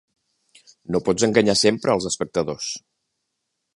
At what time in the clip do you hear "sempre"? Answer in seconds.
1.61-1.93